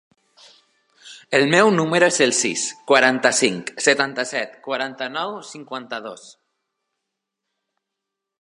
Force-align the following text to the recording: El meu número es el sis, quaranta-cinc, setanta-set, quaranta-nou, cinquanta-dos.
El 1.39 1.43
meu 1.51 1.69
número 1.75 2.07
es 2.13 2.17
el 2.27 2.33
sis, 2.37 2.63
quaranta-cinc, 2.93 3.69
setanta-set, 3.89 4.57
quaranta-nou, 4.69 5.39
cinquanta-dos. 5.53 6.29